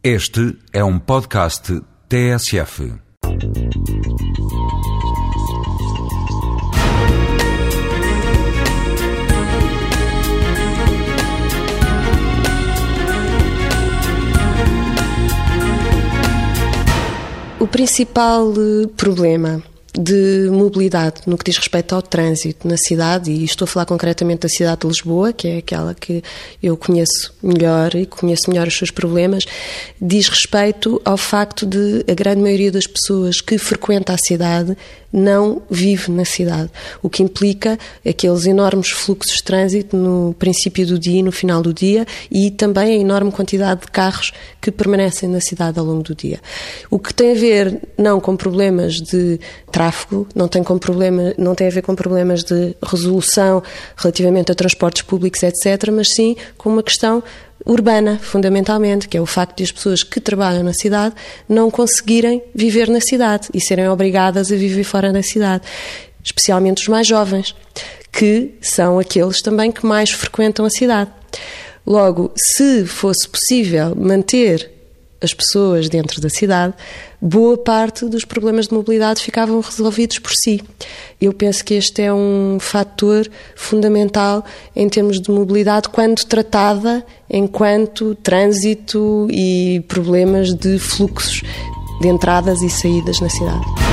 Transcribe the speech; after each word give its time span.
Este 0.00 0.56
é 0.72 0.84
um 0.84 0.96
podcast 0.96 1.82
TSF. 2.08 2.94
O 17.58 17.66
principal 17.66 18.52
eh, 18.52 18.86
problema 18.96 19.60
de 19.94 20.48
mobilidade 20.50 21.22
no 21.26 21.36
que 21.36 21.44
diz 21.44 21.56
respeito 21.56 21.94
ao 21.94 22.02
trânsito 22.02 22.68
na 22.68 22.76
cidade, 22.76 23.30
e 23.30 23.44
estou 23.44 23.64
a 23.64 23.68
falar 23.68 23.86
concretamente 23.86 24.40
da 24.40 24.48
cidade 24.48 24.82
de 24.82 24.86
Lisboa, 24.86 25.32
que 25.32 25.48
é 25.48 25.56
aquela 25.58 25.94
que 25.94 26.22
eu 26.62 26.76
conheço 26.76 27.34
melhor 27.42 27.94
e 27.94 28.06
conheço 28.06 28.50
melhor 28.50 28.66
os 28.66 28.76
seus 28.76 28.90
problemas, 28.90 29.44
diz 30.00 30.28
respeito 30.28 31.00
ao 31.04 31.16
facto 31.16 31.66
de 31.66 32.04
a 32.08 32.14
grande 32.14 32.42
maioria 32.42 32.70
das 32.70 32.86
pessoas 32.86 33.40
que 33.40 33.58
frequenta 33.58 34.12
a 34.12 34.18
cidade 34.18 34.76
não 35.12 35.62
vive 35.70 36.10
na 36.10 36.24
cidade, 36.24 36.70
o 37.02 37.08
que 37.08 37.22
implica 37.22 37.78
aqueles 38.06 38.46
enormes 38.46 38.90
fluxos 38.90 39.36
de 39.36 39.42
trânsito 39.42 39.96
no 39.96 40.34
princípio 40.34 40.86
do 40.86 40.98
dia 40.98 41.20
e 41.20 41.22
no 41.22 41.32
final 41.32 41.62
do 41.62 41.72
dia 41.72 42.06
e 42.30 42.50
também 42.50 42.98
a 42.98 43.00
enorme 43.00 43.32
quantidade 43.32 43.82
de 43.82 43.86
carros 43.86 44.32
que 44.60 44.70
permanecem 44.70 45.28
na 45.28 45.40
cidade 45.40 45.78
ao 45.78 45.84
longo 45.84 46.02
do 46.02 46.14
dia. 46.14 46.40
O 46.90 46.98
que 46.98 47.14
tem 47.14 47.32
a 47.32 47.34
ver 47.34 47.80
não 47.96 48.20
com 48.20 48.36
problemas 48.36 48.94
de 48.96 49.40
tráfego, 49.78 50.26
não 50.34 50.48
tem, 50.48 50.64
com 50.64 50.76
problema, 50.76 51.32
não 51.38 51.54
tem 51.54 51.68
a 51.68 51.70
ver 51.70 51.82
com 51.82 51.94
problemas 51.94 52.42
de 52.42 52.74
resolução 52.82 53.62
relativamente 53.96 54.50
a 54.50 54.54
transportes 54.56 55.02
públicos, 55.02 55.40
etc., 55.40 55.92
mas 55.92 56.08
sim 56.08 56.34
com 56.56 56.68
uma 56.68 56.82
questão 56.82 57.22
urbana, 57.64 58.18
fundamentalmente, 58.20 59.08
que 59.08 59.16
é 59.16 59.20
o 59.20 59.26
facto 59.26 59.58
de 59.58 59.62
as 59.62 59.70
pessoas 59.70 60.02
que 60.02 60.20
trabalham 60.20 60.64
na 60.64 60.72
cidade 60.72 61.14
não 61.48 61.70
conseguirem 61.70 62.42
viver 62.52 62.88
na 62.88 63.00
cidade 63.00 63.48
e 63.54 63.60
serem 63.60 63.88
obrigadas 63.88 64.50
a 64.50 64.56
viver 64.56 64.82
fora 64.82 65.12
da 65.12 65.22
cidade, 65.22 65.62
especialmente 66.24 66.82
os 66.82 66.88
mais 66.88 67.06
jovens, 67.06 67.54
que 68.10 68.54
são 68.60 68.98
aqueles 68.98 69.40
também 69.40 69.70
que 69.70 69.86
mais 69.86 70.10
frequentam 70.10 70.66
a 70.66 70.70
cidade. 70.70 71.10
Logo, 71.86 72.32
se 72.34 72.84
fosse 72.84 73.28
possível 73.28 73.94
manter 73.94 74.77
as 75.20 75.34
pessoas 75.34 75.88
dentro 75.88 76.20
da 76.20 76.28
cidade, 76.28 76.74
boa 77.20 77.58
parte 77.58 78.04
dos 78.06 78.24
problemas 78.24 78.68
de 78.68 78.74
mobilidade 78.74 79.20
ficavam 79.20 79.60
resolvidos 79.60 80.18
por 80.18 80.32
si. 80.32 80.62
Eu 81.20 81.32
penso 81.32 81.64
que 81.64 81.74
este 81.74 82.02
é 82.02 82.12
um 82.12 82.58
fator 82.60 83.28
fundamental 83.56 84.44
em 84.76 84.88
termos 84.88 85.20
de 85.20 85.30
mobilidade 85.30 85.88
quando 85.88 86.24
tratada 86.24 87.04
enquanto 87.28 88.14
trânsito 88.16 89.26
e 89.30 89.84
problemas 89.88 90.54
de 90.54 90.78
fluxos 90.78 91.42
de 92.00 92.08
entradas 92.08 92.62
e 92.62 92.70
saídas 92.70 93.20
na 93.20 93.28
cidade. 93.28 93.87